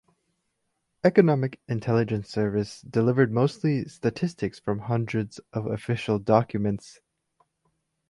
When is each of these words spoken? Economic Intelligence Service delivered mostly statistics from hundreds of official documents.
Economic 1.03 1.59
Intelligence 1.67 2.27
Service 2.27 2.81
delivered 2.81 3.31
mostly 3.31 3.85
statistics 3.87 4.57
from 4.57 4.79
hundreds 4.79 5.39
of 5.53 5.67
official 5.67 6.17
documents. 6.17 7.01